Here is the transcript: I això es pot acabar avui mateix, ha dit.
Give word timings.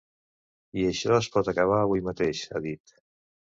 I 0.83 0.85
això 0.91 1.13
es 1.17 1.29
pot 1.37 1.53
acabar 1.53 1.79
avui 1.83 2.03
mateix, 2.09 2.43
ha 2.59 2.65
dit. 2.67 2.99